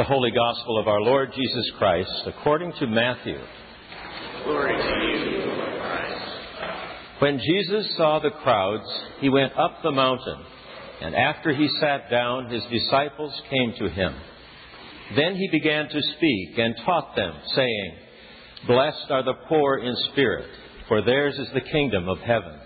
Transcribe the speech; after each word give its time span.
The 0.00 0.04
Holy 0.04 0.30
Gospel 0.30 0.78
of 0.78 0.88
our 0.88 1.02
Lord 1.02 1.30
Jesus 1.36 1.72
Christ 1.76 2.22
according 2.24 2.72
to 2.78 2.86
Matthew. 2.86 3.38
Glory 4.44 4.74
to 4.74 4.82
you, 4.82 5.44
Lord 5.44 5.78
Christ. 5.78 6.24
When 7.18 7.38
Jesus 7.38 7.94
saw 7.98 8.18
the 8.18 8.30
crowds, 8.30 8.86
he 9.20 9.28
went 9.28 9.52
up 9.58 9.82
the 9.82 9.90
mountain, 9.90 10.42
and 11.02 11.14
after 11.14 11.54
he 11.54 11.68
sat 11.82 12.10
down, 12.10 12.48
his 12.48 12.62
disciples 12.72 13.38
came 13.50 13.74
to 13.78 13.90
him. 13.90 14.14
Then 15.16 15.36
he 15.36 15.50
began 15.52 15.90
to 15.90 16.00
speak 16.16 16.56
and 16.56 16.74
taught 16.86 17.14
them, 17.14 17.34
saying, 17.54 17.92
Blessed 18.66 19.10
are 19.10 19.22
the 19.22 19.36
poor 19.50 19.80
in 19.80 19.94
spirit, 20.12 20.48
for 20.88 21.02
theirs 21.02 21.38
is 21.38 21.48
the 21.52 21.70
kingdom 21.70 22.08
of 22.08 22.16
heaven. 22.20 22.58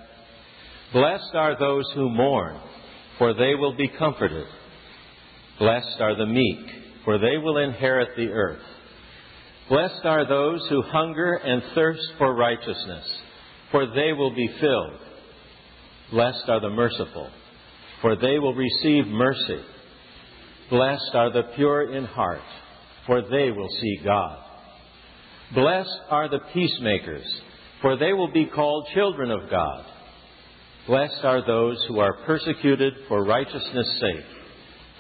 Blessed 0.93 1.35
are 1.35 1.59
those 1.59 1.91
who 1.97 2.11
mourn, 2.11 2.61
for 3.19 3.35
they 3.35 3.57
will 3.57 3.77
be 3.77 3.89
comforted. 3.89 4.47
Blessed 5.59 6.01
are 6.01 6.17
the 6.17 6.27
meek, 6.27 6.84
for 7.05 7.19
they 7.19 7.37
will 7.37 7.59
inherit 7.59 8.17
the 8.17 8.29
earth. 8.29 8.63
Blessed 9.69 10.05
are 10.05 10.27
those 10.29 10.67
who 10.69 10.83
hunger 10.83 11.35
and 11.35 11.63
thirst 11.75 12.07
for 12.19 12.35
righteousness, 12.35 13.05
for 13.71 13.87
they 13.87 14.13
will 14.13 14.35
be 14.35 14.49
filled. 14.61 14.99
Blessed 16.11 16.49
are 16.49 16.61
the 16.61 16.71
merciful, 16.71 17.31
for 18.03 18.17
they 18.17 18.39
will 18.39 18.55
receive 18.55 19.07
mercy. 19.07 19.63
Blessed 20.71 21.15
are 21.15 21.33
the 21.33 21.45
pure 21.57 21.95
in 21.95 22.05
heart, 22.05 22.43
for 23.07 23.23
they 23.23 23.51
will 23.51 23.69
see 23.81 24.01
God. 24.05 24.39
Blessed 25.55 26.01
are 26.11 26.29
the 26.29 26.41
peacemakers, 26.53 27.27
for 27.81 27.97
they 27.97 28.13
will 28.13 28.33
be 28.33 28.47
called 28.47 28.89
children 28.95 29.31
of 29.31 29.51
God. 29.51 29.85
Blessed 30.87 31.25
are 31.25 31.47
those 31.47 31.83
who 31.89 32.01
are 32.01 32.25
persecuted 32.27 32.93
for 33.09 33.25
righteousness' 33.25 34.01
sake, 34.01 34.27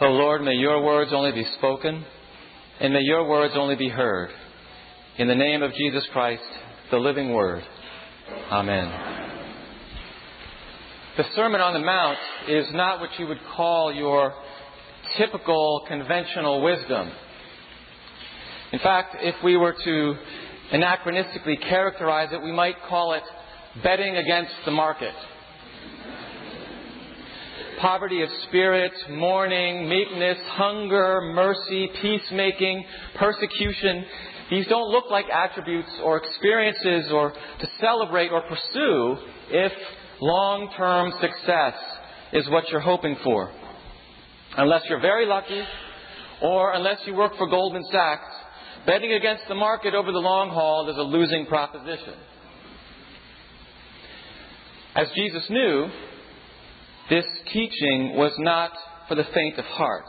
O 0.00 0.06
Lord, 0.06 0.42
may 0.42 0.52
your 0.52 0.80
words 0.80 1.10
only 1.12 1.32
be 1.32 1.44
spoken, 1.56 2.04
and 2.78 2.92
may 2.92 3.00
your 3.00 3.28
words 3.28 3.54
only 3.56 3.74
be 3.74 3.88
heard. 3.88 4.30
In 5.16 5.26
the 5.26 5.34
name 5.34 5.60
of 5.64 5.74
Jesus 5.74 6.06
Christ, 6.12 6.40
the 6.92 6.98
living 6.98 7.32
Word. 7.32 7.64
Amen. 8.52 8.92
The 11.16 11.24
Sermon 11.34 11.60
on 11.60 11.72
the 11.72 11.80
Mount 11.80 12.18
is 12.46 12.66
not 12.74 13.00
what 13.00 13.10
you 13.18 13.26
would 13.26 13.40
call 13.56 13.92
your 13.92 14.34
typical 15.16 15.82
conventional 15.88 16.62
wisdom. 16.62 17.10
In 18.70 18.78
fact, 18.78 19.16
if 19.18 19.34
we 19.42 19.56
were 19.56 19.74
to 19.82 20.14
anachronistically 20.74 21.60
characterize 21.68 22.28
it, 22.30 22.40
we 22.40 22.52
might 22.52 22.76
call 22.88 23.14
it 23.14 23.24
betting 23.82 24.16
against 24.16 24.52
the 24.64 24.70
market. 24.70 25.14
Poverty 27.80 28.22
of 28.22 28.28
spirit, 28.48 28.92
mourning, 29.10 29.88
meekness, 29.88 30.38
hunger, 30.48 31.20
mercy, 31.34 31.88
peacemaking, 32.00 32.84
persecution, 33.14 34.04
these 34.50 34.66
don't 34.66 34.90
look 34.90 35.04
like 35.10 35.26
attributes 35.32 35.90
or 36.02 36.16
experiences 36.16 37.12
or 37.12 37.32
to 37.32 37.68
celebrate 37.80 38.30
or 38.30 38.42
pursue 38.42 39.16
if 39.50 39.72
long 40.20 40.70
term 40.76 41.12
success 41.20 41.74
is 42.32 42.48
what 42.48 42.68
you're 42.70 42.80
hoping 42.80 43.16
for. 43.22 43.52
Unless 44.56 44.82
you're 44.88 45.00
very 45.00 45.26
lucky 45.26 45.62
or 46.42 46.72
unless 46.72 46.98
you 47.06 47.14
work 47.14 47.36
for 47.36 47.46
Goldman 47.48 47.84
Sachs, 47.92 48.26
betting 48.86 49.12
against 49.12 49.44
the 49.48 49.54
market 49.54 49.94
over 49.94 50.10
the 50.10 50.18
long 50.18 50.50
haul 50.50 50.88
is 50.88 50.96
a 50.96 51.02
losing 51.02 51.46
proposition. 51.46 52.14
As 54.94 55.08
Jesus 55.14 55.44
knew, 55.50 55.88
this 57.10 57.24
teaching 57.52 58.14
was 58.16 58.32
not 58.38 58.72
for 59.08 59.14
the 59.14 59.24
faint 59.34 59.58
of 59.58 59.64
heart. 59.64 60.04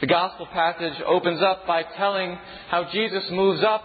The 0.00 0.06
gospel 0.06 0.46
passage 0.46 1.00
opens 1.06 1.42
up 1.42 1.66
by 1.66 1.82
telling 1.82 2.38
how 2.68 2.88
Jesus 2.90 3.24
moves 3.30 3.62
up 3.62 3.82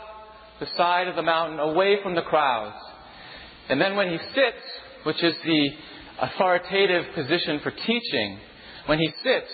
the 0.59 0.67
side 0.77 1.07
of 1.07 1.15
the 1.15 1.21
mountain 1.21 1.59
away 1.59 1.97
from 2.01 2.15
the 2.15 2.21
crowds. 2.21 2.75
And 3.69 3.81
then 3.81 3.95
when 3.95 4.09
he 4.09 4.17
sits, 4.17 4.63
which 5.03 5.21
is 5.23 5.33
the 5.43 5.69
authoritative 6.21 7.13
position 7.13 7.59
for 7.61 7.71
teaching, 7.71 8.39
when 8.85 8.99
he 8.99 9.11
sits, 9.23 9.51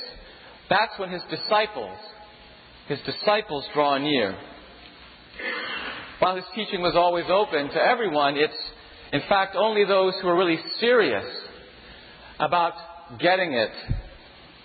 that's 0.69 0.97
when 0.97 1.09
his 1.09 1.23
disciples, 1.29 1.97
his 2.87 2.99
disciples 3.01 3.67
draw 3.73 3.97
near. 3.97 4.37
While 6.19 6.35
his 6.35 6.45
teaching 6.53 6.81
was 6.81 6.95
always 6.95 7.25
open 7.29 7.69
to 7.69 7.81
everyone, 7.81 8.37
it's 8.37 8.53
in 9.11 9.21
fact 9.27 9.55
only 9.55 9.85
those 9.85 10.13
who 10.21 10.27
are 10.27 10.37
really 10.37 10.59
serious 10.79 11.25
about 12.41 12.73
getting 13.19 13.53
it 13.53 13.71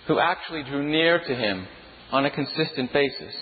who 0.07 0.19
actually 0.19 0.63
drew 0.63 0.87
near 0.87 1.19
to 1.19 1.35
him 1.35 1.67
on 2.11 2.25
a 2.25 2.31
consistent 2.31 2.91
basis. 2.91 3.33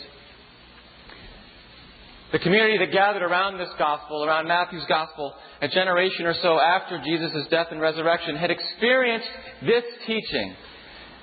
The 2.32 2.40
community 2.40 2.78
that 2.80 2.92
gathered 2.92 3.22
around 3.22 3.60
this 3.60 3.70
gospel, 3.78 4.26
around 4.26 4.48
Matthew's 4.48 4.86
gospel, 4.90 5.34
a 5.62 5.68
generation 5.68 6.26
or 6.26 6.34
so 6.42 6.60
after 6.60 7.02
Jesus' 7.02 7.48
death 7.50 7.68
and 7.72 7.80
resurrection, 7.80 8.36
had 8.36 8.52
experienced 8.52 9.28
this 9.62 9.84
teaching 10.06 10.56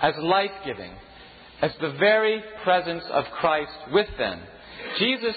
as 0.00 0.14
life 0.18 0.52
giving, 0.64 0.92
as 1.60 1.72
the 1.80 1.92
very 1.98 2.42
presence 2.64 3.04
of 3.10 3.24
Christ 3.38 3.72
with 3.92 4.08
them. 4.16 4.40
Jesus 4.98 5.34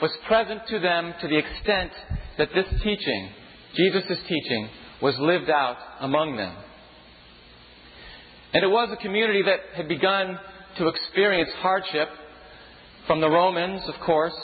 was 0.00 0.10
present 0.26 0.62
to 0.68 0.78
them 0.78 1.12
to 1.20 1.28
the 1.28 1.36
extent 1.36 1.90
that 2.38 2.48
this 2.54 2.66
teaching, 2.82 3.30
Jesus' 3.74 4.18
teaching, 4.28 4.70
was 5.02 5.18
lived 5.18 5.50
out 5.50 5.76
among 6.00 6.36
them. 6.36 6.56
And 8.52 8.64
it 8.64 8.68
was 8.68 8.88
a 8.90 9.02
community 9.02 9.42
that 9.42 9.76
had 9.76 9.88
begun 9.88 10.38
to 10.78 10.88
experience 10.88 11.50
hardship 11.58 12.08
from 13.06 13.20
the 13.20 13.28
Romans, 13.28 13.82
of 13.88 13.94
course. 14.04 14.36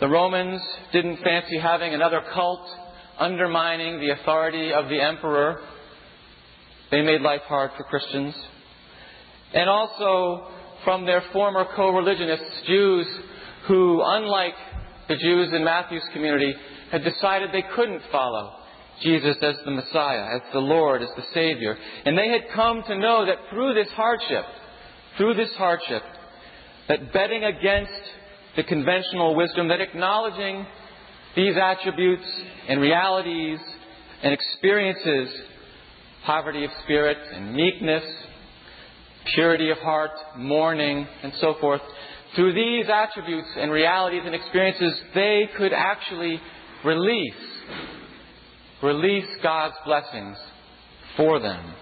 The 0.00 0.08
Romans 0.08 0.60
didn't 0.92 1.18
fancy 1.22 1.58
having 1.58 1.94
another 1.94 2.22
cult 2.32 2.66
undermining 3.18 4.00
the 4.00 4.10
authority 4.10 4.72
of 4.72 4.88
the 4.88 5.00
emperor. 5.00 5.60
They 6.90 7.02
made 7.02 7.20
life 7.20 7.42
hard 7.42 7.70
for 7.76 7.84
Christians. 7.84 8.34
And 9.54 9.70
also 9.70 10.48
from 10.84 11.06
their 11.06 11.22
former 11.32 11.66
co 11.76 11.90
religionists, 11.90 12.62
Jews 12.66 13.06
who, 13.68 14.02
unlike 14.04 14.54
the 15.08 15.16
Jews 15.16 15.52
in 15.52 15.64
Matthew's 15.64 16.02
community, 16.12 16.54
had 16.90 17.04
decided 17.04 17.50
they 17.52 17.64
couldn't 17.76 18.02
follow 18.10 18.61
Jesus 19.00 19.36
as 19.42 19.56
the 19.64 19.70
Messiah, 19.70 20.36
as 20.36 20.42
the 20.52 20.60
Lord, 20.60 21.02
as 21.02 21.08
the 21.16 21.24
Savior. 21.34 21.76
And 22.04 22.16
they 22.16 22.28
had 22.28 22.42
come 22.54 22.82
to 22.86 22.98
know 22.98 23.26
that 23.26 23.38
through 23.50 23.74
this 23.74 23.88
hardship, 23.92 24.44
through 25.16 25.34
this 25.34 25.50
hardship, 25.56 26.02
that 26.88 27.12
betting 27.12 27.44
against 27.44 27.92
the 28.56 28.64
conventional 28.64 29.34
wisdom, 29.34 29.68
that 29.68 29.80
acknowledging 29.80 30.66
these 31.34 31.56
attributes 31.56 32.26
and 32.68 32.80
realities 32.80 33.58
and 34.22 34.32
experiences, 34.32 35.28
poverty 36.24 36.64
of 36.64 36.70
spirit 36.84 37.18
and 37.32 37.54
meekness, 37.54 38.04
purity 39.34 39.70
of 39.70 39.78
heart, 39.78 40.10
mourning, 40.36 41.06
and 41.22 41.32
so 41.40 41.54
forth, 41.60 41.80
through 42.34 42.54
these 42.54 42.86
attributes 42.92 43.48
and 43.56 43.70
realities 43.70 44.22
and 44.24 44.34
experiences, 44.34 45.00
they 45.14 45.48
could 45.56 45.72
actually 45.72 46.40
release 46.84 47.34
release 48.82 49.28
God's 49.42 49.76
blessings 49.84 50.36
for 51.16 51.38
them. 51.38 51.74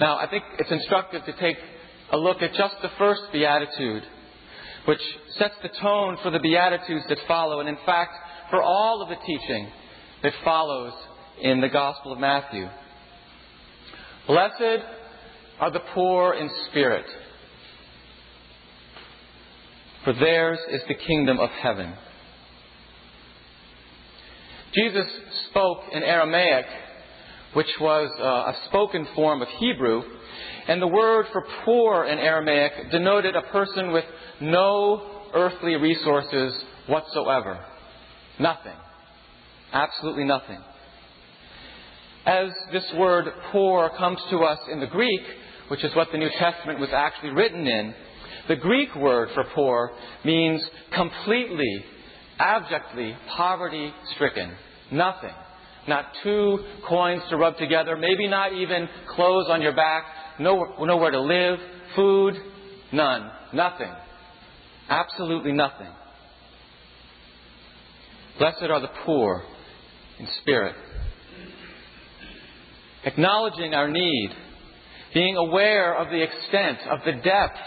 Now, 0.00 0.16
I 0.18 0.26
think 0.28 0.42
it's 0.58 0.70
instructive 0.70 1.24
to 1.26 1.32
take 1.34 1.56
a 2.10 2.18
look 2.18 2.42
at 2.42 2.52
just 2.54 2.74
the 2.82 2.90
first 2.98 3.22
beatitude, 3.32 4.02
which 4.86 5.00
sets 5.38 5.54
the 5.62 5.68
tone 5.80 6.18
for 6.22 6.30
the 6.30 6.40
beatitudes 6.40 7.04
that 7.08 7.18
follow, 7.28 7.60
and 7.60 7.68
in 7.68 7.78
fact, 7.86 8.12
for 8.50 8.60
all 8.60 9.02
of 9.02 9.08
the 9.08 9.24
teaching 9.24 9.68
that 10.22 10.32
follows 10.44 10.92
in 11.40 11.60
the 11.60 11.68
Gospel 11.68 12.12
of 12.12 12.18
Matthew. 12.18 12.66
Blessed 14.26 14.84
are 15.60 15.70
the 15.70 15.82
poor 15.94 16.34
in 16.34 16.50
spirit, 16.68 17.06
for 20.04 20.12
theirs 20.12 20.58
is 20.70 20.82
the 20.88 20.94
kingdom 20.94 21.38
of 21.38 21.50
heaven. 21.50 21.94
Jesus 24.74 25.06
spoke 25.50 25.80
in 25.92 26.02
Aramaic, 26.02 26.66
which 27.54 27.68
was 27.80 28.10
uh, 28.18 28.24
a 28.24 28.56
spoken 28.66 29.06
form 29.14 29.42
of 29.42 29.48
Hebrew, 29.58 30.02
And 30.68 30.80
the 30.80 30.86
word 30.86 31.26
for 31.32 31.44
poor 31.64 32.04
in 32.04 32.18
Aramaic 32.18 32.90
denoted 32.90 33.34
a 33.34 33.42
person 33.42 33.92
with 33.92 34.04
no 34.40 35.24
earthly 35.34 35.76
resources 35.76 36.54
whatsoever. 36.86 37.64
Nothing. 38.38 38.76
Absolutely 39.72 40.24
nothing. 40.24 40.58
As 42.24 42.50
this 42.72 42.84
word 42.96 43.26
poor 43.50 43.90
comes 43.98 44.20
to 44.30 44.38
us 44.38 44.60
in 44.70 44.80
the 44.80 44.86
Greek, 44.86 45.22
which 45.68 45.82
is 45.82 45.94
what 45.96 46.12
the 46.12 46.18
New 46.18 46.30
Testament 46.38 46.78
was 46.78 46.90
actually 46.92 47.30
written 47.30 47.66
in, 47.66 47.94
the 48.48 48.56
Greek 48.56 48.94
word 48.94 49.30
for 49.34 49.44
poor 49.54 49.92
means 50.24 50.62
completely, 50.92 51.84
abjectly 52.42 53.16
poverty 53.36 53.92
stricken. 54.14 54.52
Nothing. 54.90 55.34
Not 55.88 56.06
two 56.22 56.58
coins 56.88 57.22
to 57.30 57.36
rub 57.36 57.56
together, 57.56 57.96
maybe 57.96 58.28
not 58.28 58.52
even 58.52 58.88
clothes 59.14 59.46
on 59.48 59.62
your 59.62 59.74
back, 59.74 60.04
no, 60.38 60.76
nowhere 60.80 61.10
to 61.10 61.20
live, 61.20 61.58
food, 61.96 62.34
none. 62.92 63.30
Nothing. 63.52 63.92
Absolutely 64.88 65.52
nothing. 65.52 65.88
Blessed 68.38 68.62
are 68.62 68.80
the 68.80 68.90
poor 69.04 69.42
in 70.18 70.26
spirit. 70.40 70.74
Acknowledging 73.04 73.74
our 73.74 73.88
need, 73.88 74.30
being 75.12 75.36
aware 75.36 75.94
of 75.96 76.08
the 76.08 76.22
extent, 76.22 76.78
of 76.90 77.00
the 77.04 77.12
depth 77.12 77.58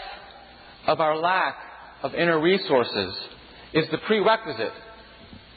of 0.86 1.00
our 1.00 1.16
lack 1.16 1.56
of 2.02 2.14
inner 2.14 2.40
resources 2.40 3.14
is 3.76 3.90
the 3.90 3.98
prerequisite 3.98 4.72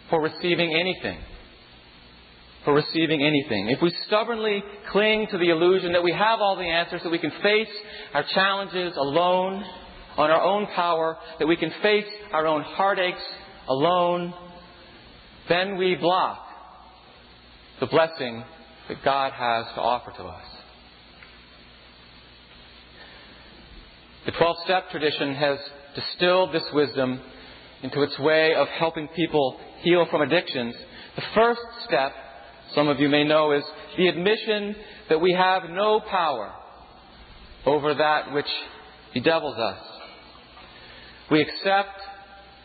for 0.09 0.21
receiving 0.21 0.75
anything. 0.75 1.19
For 2.65 2.73
receiving 2.73 3.23
anything. 3.23 3.69
If 3.69 3.81
we 3.81 3.93
stubbornly 4.05 4.63
cling 4.91 5.27
to 5.31 5.37
the 5.37 5.49
illusion 5.49 5.93
that 5.93 6.03
we 6.03 6.11
have 6.11 6.39
all 6.39 6.57
the 6.57 6.63
answers, 6.63 7.01
that 7.03 7.09
we 7.09 7.19
can 7.19 7.31
face 7.41 7.69
our 8.13 8.25
challenges 8.33 8.95
alone, 8.97 9.63
on 10.17 10.29
our 10.29 10.41
own 10.41 10.67
power, 10.75 11.17
that 11.39 11.47
we 11.47 11.55
can 11.55 11.71
face 11.81 12.05
our 12.33 12.45
own 12.45 12.61
heartaches 12.61 13.21
alone, 13.69 14.33
then 15.47 15.77
we 15.77 15.95
block 15.95 16.45
the 17.79 17.85
blessing 17.85 18.43
that 18.89 18.97
God 19.03 19.31
has 19.31 19.65
to 19.75 19.81
offer 19.81 20.11
to 20.11 20.23
us. 20.23 20.45
The 24.25 24.33
12 24.33 24.55
step 24.65 24.89
tradition 24.91 25.35
has 25.35 25.57
distilled 25.95 26.53
this 26.53 26.65
wisdom 26.73 27.21
into 27.83 28.01
its 28.01 28.17
way 28.19 28.53
of 28.55 28.67
helping 28.67 29.07
people 29.09 29.59
heal 29.81 30.05
from 30.09 30.21
addictions. 30.21 30.75
The 31.15 31.23
first 31.33 31.61
step, 31.85 32.11
some 32.75 32.87
of 32.87 32.99
you 32.99 33.09
may 33.09 33.23
know, 33.23 33.51
is 33.51 33.63
the 33.97 34.07
admission 34.07 34.75
that 35.09 35.21
we 35.21 35.33
have 35.33 35.69
no 35.69 35.99
power 35.99 36.53
over 37.65 37.93
that 37.93 38.33
which 38.33 38.47
bedevils 39.13 39.57
us. 39.57 39.79
We 41.31 41.41
accept 41.41 41.99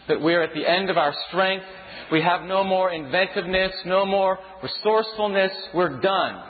that 0.08 0.20
we're 0.20 0.42
at 0.42 0.54
the 0.54 0.68
end 0.68 0.90
of 0.90 0.96
our 0.96 1.14
strength. 1.28 1.64
We 2.12 2.20
have 2.22 2.42
no 2.42 2.64
more 2.64 2.90
inventiveness, 2.90 3.72
no 3.86 4.04
more 4.04 4.38
resourcefulness. 4.62 5.52
We're 5.74 6.00
done. 6.00 6.42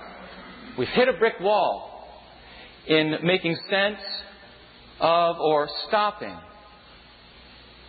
We've 0.78 0.88
hit 0.88 1.08
a 1.08 1.12
brick 1.12 1.38
wall 1.40 2.08
in 2.87 3.19
making 3.22 3.56
sense 3.70 4.00
of 5.00 5.37
or 5.38 5.69
stopping 5.88 6.37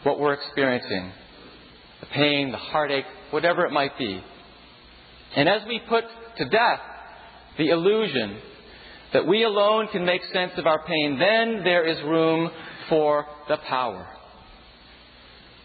what 0.05 0.19
we're 0.19 0.33
experiencing 0.33 1.11
the 1.99 2.05
pain, 2.07 2.51
the 2.51 2.57
heartache, 2.57 3.05
whatever 3.31 3.65
it 3.65 3.71
might 3.71 3.97
be. 3.97 4.21
And 5.35 5.49
as 5.49 5.61
we 5.67 5.81
put 5.89 6.03
to 6.37 6.45
death 6.45 6.79
the 7.57 7.69
illusion 7.69 8.37
that 9.13 9.25
we 9.25 9.43
alone 9.43 9.87
can 9.91 10.05
make 10.05 10.21
sense 10.31 10.51
of 10.57 10.67
our 10.67 10.83
pain, 10.85 11.17
then 11.17 11.63
there 11.63 11.87
is 11.87 12.01
room 12.03 12.51
for 12.87 13.25
the 13.47 13.57
power, 13.57 14.07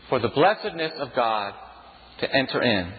for 0.09 0.19
the 0.19 0.29
blessedness 0.29 0.93
of 0.99 1.09
God 1.15 1.53
to 2.21 2.35
enter 2.35 2.63
in. 2.63 2.93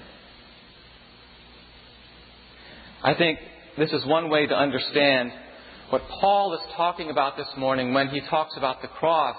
I 3.04 3.16
think 3.16 3.40
this 3.78 3.92
is 3.92 4.06
one 4.06 4.30
way 4.30 4.46
to 4.46 4.56
understand 4.56 5.32
what 5.90 6.04
Paul 6.20 6.54
is 6.54 6.62
talking 6.76 7.10
about 7.10 7.36
this 7.36 7.50
morning 7.58 7.94
when 7.94 8.10
he 8.10 8.22
talks 8.30 8.56
about 8.58 8.82
the 8.82 8.88
cross 8.88 9.38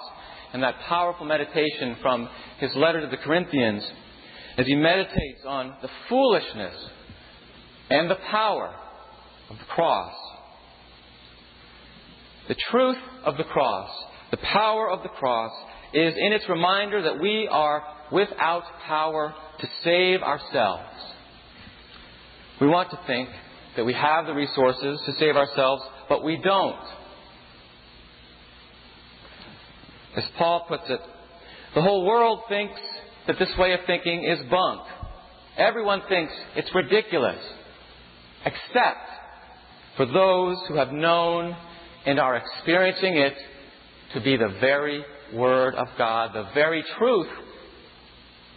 and 0.53 0.61
that 0.61 0.79
powerful 0.87 1.25
meditation 1.25 1.97
from 2.01 2.29
his 2.59 2.73
letter 2.75 3.01
to 3.01 3.07
the 3.07 3.17
Corinthians 3.17 3.83
as 4.57 4.67
he 4.67 4.75
meditates 4.75 5.41
on 5.45 5.75
the 5.81 5.89
foolishness 6.07 6.75
and 7.89 8.09
the 8.09 8.19
power 8.29 8.73
of 9.49 9.57
the 9.57 9.65
cross. 9.65 10.13
The 12.47 12.55
truth 12.69 12.97
of 13.23 13.37
the 13.37 13.43
cross, 13.43 13.89
the 14.31 14.37
power 14.37 14.89
of 14.89 15.01
the 15.01 15.09
cross, 15.09 15.51
is 15.93 16.13
in 16.17 16.33
its 16.33 16.47
reminder 16.47 17.01
that 17.03 17.19
we 17.19 17.47
are 17.49 17.83
without 18.11 18.63
power 18.85 19.33
to 19.59 19.69
save 19.83 20.21
ourselves. 20.21 20.89
We 22.61 22.67
want 22.67 22.91
to 22.91 22.99
think 23.07 23.29
that 23.75 23.85
we 23.85 23.93
have 23.93 24.27
the 24.27 24.33
resources 24.33 24.99
to 25.05 25.13
save 25.13 25.35
ourselves, 25.35 25.83
but 26.09 26.23
we 26.23 26.37
don't. 26.37 26.79
As 30.15 30.23
Paul 30.37 30.65
puts 30.67 30.83
it, 30.89 30.99
the 31.75 31.81
whole 31.81 32.05
world 32.05 32.41
thinks 32.47 32.79
that 33.27 33.39
this 33.39 33.49
way 33.57 33.73
of 33.73 33.79
thinking 33.87 34.23
is 34.23 34.39
bunk. 34.49 34.81
Everyone 35.57 36.01
thinks 36.07 36.33
it's 36.55 36.73
ridiculous, 36.73 37.39
except 38.45 39.09
for 39.97 40.05
those 40.05 40.57
who 40.67 40.75
have 40.75 40.91
known 40.91 41.55
and 42.05 42.19
are 42.19 42.35
experiencing 42.35 43.17
it 43.17 43.33
to 44.13 44.21
be 44.21 44.37
the 44.37 44.55
very 44.59 45.03
Word 45.33 45.73
of 45.75 45.87
God, 45.97 46.31
the 46.33 46.47
very 46.53 46.83
truth 46.97 47.27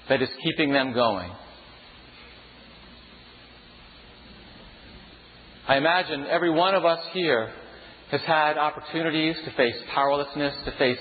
that 0.09 0.21
is 0.21 0.29
keeping 0.43 0.73
them 0.73 0.93
going. 0.93 1.31
I 5.69 5.79
imagine 5.79 6.27
every 6.27 6.51
one 6.51 6.75
of 6.75 6.85
us 6.85 7.01
here 7.13 7.51
has 8.11 8.21
had 8.23 8.57
opportunities 8.57 9.37
to 9.45 9.51
face 9.53 9.75
powerlessness, 9.95 10.55
to 10.65 10.73
face 10.79 10.99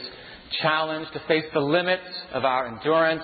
challenge, 0.62 1.07
to 1.13 1.21
face 1.27 1.45
the 1.53 1.59
limits 1.59 2.03
of 2.33 2.45
our 2.45 2.68
endurance, 2.68 3.24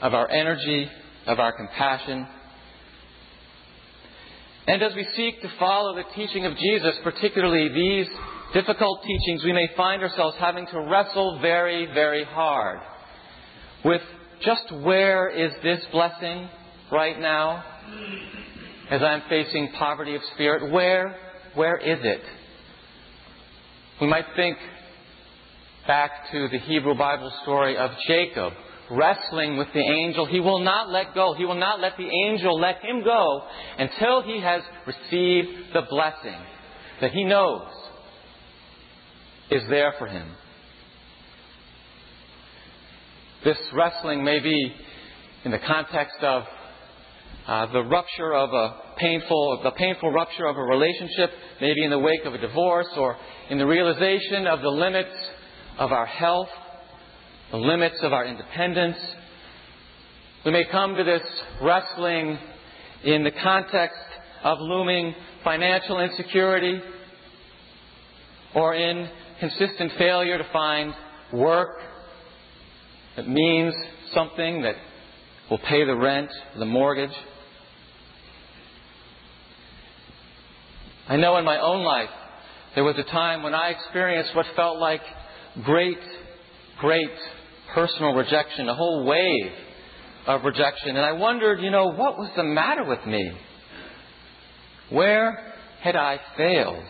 of 0.00 0.14
our 0.14 0.30
energy, 0.30 0.88
of 1.26 1.38
our 1.38 1.52
compassion. 1.52 2.26
And 4.66 4.82
as 4.82 4.94
we 4.94 5.06
seek 5.16 5.42
to 5.42 5.50
follow 5.58 5.94
the 5.94 6.04
teaching 6.14 6.46
of 6.46 6.56
Jesus, 6.56 6.94
particularly 7.02 7.68
these 7.68 8.08
difficult 8.54 9.02
teachings, 9.02 9.44
we 9.44 9.52
may 9.52 9.68
find 9.76 10.02
ourselves 10.02 10.36
having 10.38 10.66
to 10.66 10.80
wrestle 10.90 11.38
very, 11.40 11.86
very 11.86 12.24
hard 12.24 12.80
with 13.84 14.02
just 14.42 14.72
where 14.82 15.28
is 15.28 15.52
this 15.62 15.84
blessing 15.92 16.48
right 16.90 17.18
now? 17.20 17.64
as 18.90 19.02
I'm 19.02 19.22
facing 19.28 19.70
poverty 19.78 20.14
of 20.14 20.22
spirit, 20.34 20.70
where, 20.70 21.16
where 21.54 21.76
is 21.76 21.98
it? 22.02 22.20
We 24.00 24.06
might 24.06 24.26
think 24.36 24.58
back 25.86 26.10
to 26.32 26.48
the 26.48 26.58
Hebrew 26.58 26.94
Bible 26.94 27.32
story 27.42 27.76
of 27.76 27.90
Jacob 28.06 28.52
wrestling 28.90 29.56
with 29.56 29.68
the 29.72 29.80
angel. 29.80 30.26
He 30.26 30.40
will 30.40 30.60
not 30.60 30.90
let 30.90 31.14
go. 31.14 31.34
He 31.34 31.44
will 31.44 31.54
not 31.54 31.80
let 31.80 31.96
the 31.96 32.08
angel 32.26 32.58
let 32.58 32.82
him 32.84 33.02
go 33.02 33.42
until 33.78 34.22
he 34.22 34.40
has 34.40 34.62
received 34.86 35.72
the 35.72 35.82
blessing 35.88 36.40
that 37.00 37.12
he 37.12 37.24
knows 37.24 37.68
is 39.50 39.62
there 39.68 39.94
for 39.98 40.06
him. 40.06 40.26
This 43.44 43.58
wrestling 43.74 44.24
may 44.24 44.40
be 44.40 44.74
in 45.44 45.50
the 45.50 45.58
context 45.58 46.16
of 46.22 46.44
uh, 47.46 47.66
the 47.72 47.82
rupture 47.82 48.32
of 48.32 48.50
a 48.50 48.96
painful, 48.96 49.60
the 49.62 49.70
painful 49.72 50.10
rupture 50.10 50.46
of 50.46 50.56
a 50.56 50.62
relationship, 50.62 51.30
maybe 51.60 51.84
in 51.84 51.90
the 51.90 51.98
wake 51.98 52.24
of 52.24 52.32
a 52.32 52.38
divorce 52.38 52.88
or 52.96 53.18
in 53.50 53.58
the 53.58 53.66
realization 53.66 54.46
of 54.46 54.62
the 54.62 54.68
limits 54.68 55.14
of 55.78 55.92
our 55.92 56.06
health, 56.06 56.48
the 57.50 57.56
limits 57.56 57.98
of 58.02 58.12
our 58.12 58.24
independence. 58.24 58.96
We 60.44 60.52
may 60.52 60.64
come 60.70 60.96
to 60.96 61.04
this 61.04 61.22
wrestling 61.62 62.38
in 63.04 63.24
the 63.24 63.30
context 63.30 63.98
of 64.42 64.58
looming 64.60 65.14
financial 65.42 66.00
insecurity 66.00 66.80
or 68.54 68.74
in 68.74 69.08
consistent 69.40 69.92
failure 69.98 70.38
to 70.38 70.46
find 70.52 70.94
work 71.32 71.80
that 73.16 73.28
means 73.28 73.74
something 74.12 74.62
that 74.62 74.74
will 75.50 75.58
pay 75.58 75.84
the 75.84 75.94
rent, 75.94 76.30
the 76.58 76.64
mortgage. 76.64 77.14
I 81.08 81.16
know 81.16 81.36
in 81.36 81.44
my 81.44 81.60
own 81.60 81.84
life 81.84 82.10
there 82.74 82.84
was 82.84 82.96
a 82.98 83.04
time 83.04 83.42
when 83.42 83.54
I 83.54 83.68
experienced 83.68 84.34
what 84.34 84.46
felt 84.56 84.78
like 84.78 85.02
great, 85.62 85.98
great 86.80 87.10
personal 87.74 88.14
rejection, 88.14 88.68
a 88.68 88.74
whole 88.74 89.04
wave 89.04 89.52
of 90.26 90.44
rejection. 90.44 90.96
And 90.96 91.00
I 91.00 91.12
wondered, 91.12 91.60
you 91.60 91.70
know, 91.70 91.86
what 91.86 92.18
was 92.18 92.30
the 92.36 92.44
matter 92.44 92.84
with 92.84 93.04
me? 93.06 93.32
Where 94.90 95.52
had 95.80 95.96
I 95.96 96.18
failed? 96.36 96.84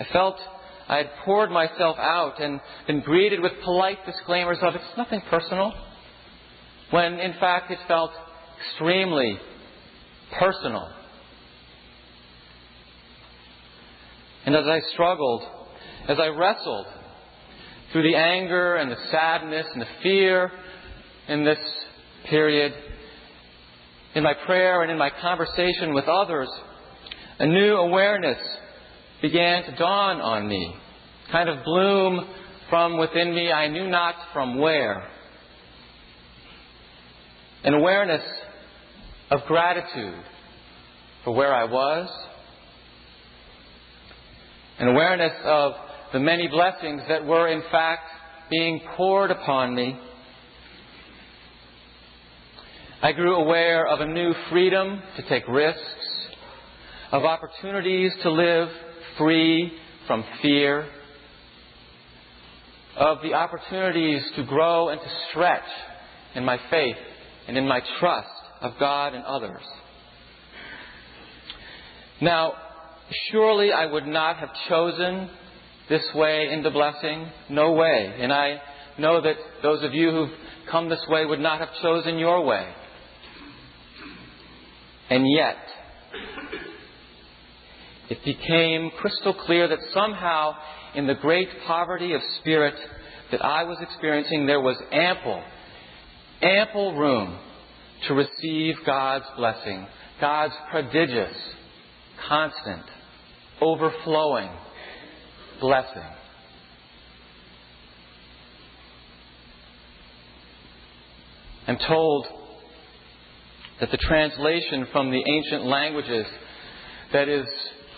I 0.00 0.04
felt 0.12 0.36
I 0.88 0.98
had 0.98 1.10
poured 1.24 1.50
myself 1.50 1.96
out 1.98 2.40
and 2.40 2.60
been 2.86 3.00
greeted 3.00 3.40
with 3.40 3.52
polite 3.64 4.04
disclaimers 4.06 4.58
of 4.62 4.74
it's 4.74 4.84
nothing 4.96 5.20
personal, 5.30 5.72
when 6.90 7.14
in 7.14 7.32
fact 7.40 7.70
it 7.70 7.78
felt 7.88 8.12
extremely 8.58 9.38
personal. 10.38 10.88
And 14.44 14.54
as 14.54 14.66
I 14.66 14.80
struggled, 14.92 15.42
as 16.08 16.18
I 16.20 16.28
wrestled 16.28 16.86
through 17.96 18.02
the 18.02 18.14
anger 18.14 18.74
and 18.74 18.90
the 18.90 18.98
sadness 19.10 19.66
and 19.72 19.80
the 19.80 19.86
fear 20.02 20.52
in 21.28 21.46
this 21.46 21.58
period, 22.28 22.74
in 24.14 24.22
my 24.22 24.34
prayer 24.44 24.82
and 24.82 24.92
in 24.92 24.98
my 24.98 25.08
conversation 25.22 25.94
with 25.94 26.04
others, 26.04 26.46
a 27.38 27.46
new 27.46 27.74
awareness 27.76 28.36
began 29.22 29.64
to 29.64 29.74
dawn 29.76 30.20
on 30.20 30.46
me, 30.46 30.76
kind 31.32 31.48
of 31.48 31.64
bloom 31.64 32.28
from 32.68 32.98
within 32.98 33.34
me, 33.34 33.50
I 33.50 33.68
knew 33.68 33.88
not 33.88 34.14
from 34.34 34.58
where. 34.58 35.08
An 37.64 37.72
awareness 37.72 38.24
of 39.30 39.40
gratitude 39.46 40.22
for 41.24 41.34
where 41.34 41.54
I 41.54 41.64
was, 41.64 42.10
an 44.80 44.88
awareness 44.88 45.32
of 45.44 45.72
the 46.12 46.20
many 46.20 46.48
blessings 46.48 47.02
that 47.08 47.24
were 47.24 47.48
in 47.48 47.62
fact 47.70 48.08
being 48.50 48.80
poured 48.96 49.30
upon 49.30 49.74
me. 49.74 49.98
I 53.02 53.12
grew 53.12 53.36
aware 53.36 53.86
of 53.86 54.00
a 54.00 54.06
new 54.06 54.32
freedom 54.50 55.00
to 55.16 55.28
take 55.28 55.46
risks, 55.48 55.82
of 57.12 57.24
opportunities 57.24 58.12
to 58.22 58.30
live 58.30 58.68
free 59.18 59.72
from 60.06 60.24
fear, 60.42 60.88
of 62.96 63.18
the 63.22 63.34
opportunities 63.34 64.22
to 64.36 64.44
grow 64.44 64.88
and 64.88 65.00
to 65.00 65.08
stretch 65.30 65.68
in 66.34 66.44
my 66.44 66.58
faith 66.70 66.96
and 67.46 67.56
in 67.56 67.68
my 67.68 67.80
trust 68.00 68.28
of 68.62 68.72
God 68.80 69.14
and 69.14 69.24
others. 69.24 69.62
Now, 72.20 72.54
surely 73.30 73.72
I 73.72 73.86
would 73.86 74.06
not 74.06 74.36
have 74.38 74.48
chosen 74.68 75.30
this 75.88 76.02
way 76.14 76.48
into 76.50 76.70
blessing. 76.70 77.28
No 77.48 77.72
way. 77.72 78.14
And 78.18 78.32
I 78.32 78.60
know 78.98 79.20
that 79.20 79.36
those 79.62 79.82
of 79.82 79.94
you 79.94 80.10
who've 80.10 80.38
come 80.70 80.88
this 80.88 81.04
way 81.08 81.24
would 81.24 81.40
not 81.40 81.60
have 81.60 81.68
chosen 81.82 82.18
your 82.18 82.44
way. 82.44 82.66
And 85.08 85.24
yet, 85.30 85.56
it 88.10 88.24
became 88.24 88.90
crystal 88.98 89.34
clear 89.34 89.68
that 89.68 89.78
somehow, 89.92 90.54
in 90.94 91.06
the 91.06 91.14
great 91.14 91.48
poverty 91.66 92.12
of 92.14 92.20
spirit 92.40 92.74
that 93.30 93.44
I 93.44 93.64
was 93.64 93.78
experiencing, 93.80 94.46
there 94.46 94.60
was 94.60 94.76
ample, 94.92 95.42
ample 96.42 96.96
room 96.96 97.38
to 98.08 98.14
receive 98.14 98.76
God's 98.84 99.26
blessing, 99.36 99.86
God's 100.20 100.54
prodigious, 100.70 101.36
constant, 102.28 102.82
overflowing 103.60 104.50
blessing. 105.60 106.02
I'm 111.66 111.78
told 111.78 112.26
that 113.80 113.90
the 113.90 113.96
translation 113.96 114.86
from 114.92 115.10
the 115.10 115.22
ancient 115.26 115.64
languages 115.64 116.26
that 117.12 117.28
is 117.28 117.46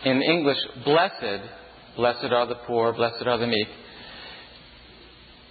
in 0.05 0.23
English, 0.23 0.59
blessed, 0.85 1.43
blessed 1.97 2.33
are 2.33 2.47
the 2.47 2.55
poor, 2.67 2.93
blessed 2.93 3.27
are 3.27 3.39
the 3.39 3.47
meek, 3.47 3.69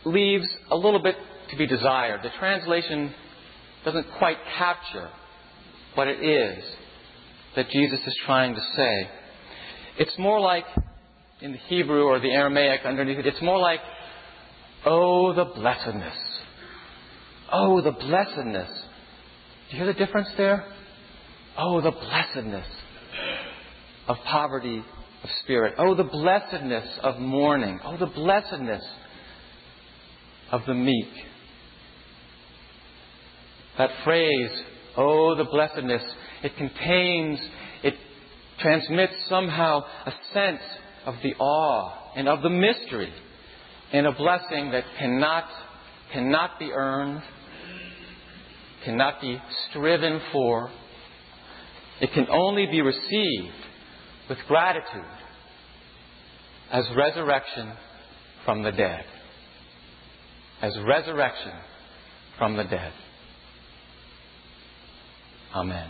leaves 0.06 0.48
a 0.72 0.76
little 0.76 1.02
bit 1.02 1.16
to 1.50 1.58
be 1.58 1.68
desired. 1.68 2.22
The 2.24 2.32
translation 2.40 3.14
doesn't 3.86 4.08
quite 4.18 4.38
capture 4.58 5.10
what 5.96 6.08
it 6.08 6.24
is 6.24 6.64
that 7.56 7.70
Jesus 7.70 8.00
is 8.06 8.16
trying 8.26 8.56
to 8.56 8.62
say. 8.76 9.10
It's 10.00 10.18
more 10.18 10.40
like, 10.40 10.66
in 11.42 11.52
the 11.52 11.58
Hebrew 11.58 12.04
or 12.04 12.20
the 12.20 12.32
Aramaic 12.32 12.82
underneath 12.86 13.20
it, 13.20 13.28
it's 13.28 13.42
more 13.42 13.60
like, 13.60 13.80
oh, 14.86 15.34
the 15.34 15.46
blessedness. 15.46 16.16
Oh, 17.52 17.82
the 17.82 17.92
blessedness. 17.92 18.70
Do 19.70 19.78
you 19.78 19.84
hear 19.84 19.94
the 19.94 20.00
difference 20.00 20.30
there? 20.38 20.66
Oh, 21.58 21.82
the 21.82 21.92
blessedness 21.92 22.68
of 24.08 24.18
poverty 24.26 24.84
of 25.24 25.30
spirit. 25.44 25.76
Oh, 25.78 25.96
the 25.96 26.04
blessedness 26.04 26.88
of 27.04 27.20
mourning. 27.20 27.80
Oh, 27.84 27.98
the 27.98 28.08
blessedness 28.08 28.84
of 30.52 30.62
the 30.66 30.74
meek. 30.74 31.10
That 33.78 33.92
phrase, 34.04 34.52
oh, 34.96 35.36
the 35.36 35.44
blessedness, 35.44 36.04
it 36.44 36.56
contains, 36.58 37.40
it 37.84 37.94
transmits 38.60 39.14
somehow 39.30 39.84
a 40.06 40.12
sense 40.34 40.62
of 41.06 41.16
the 41.24 41.34
awe 41.36 42.12
and 42.16 42.28
of 42.28 42.42
the 42.42 42.50
mystery 42.50 43.14
in 43.94 44.06
a 44.06 44.12
blessing 44.12 44.72
that 44.72 44.84
cannot, 45.00 45.46
cannot 46.12 46.60
be 46.60 46.72
earned, 46.72 47.22
cannot 48.84 49.22
be 49.22 49.42
striven 49.70 50.20
for. 50.32 50.70
It 52.02 52.12
can 52.14 52.28
only 52.30 52.68
be 52.68 52.82
received 52.82 53.54
with 54.30 54.38
gratitude 54.48 55.04
as 56.72 56.86
resurrection 56.96 57.72
from 58.46 58.64
the 58.64 58.72
dead. 58.72 59.06
As 60.62 60.78
resurrection 60.86 61.54
from 62.38 62.58
the 62.58 62.64
dead. 62.64 62.94
Amen. 65.56 65.90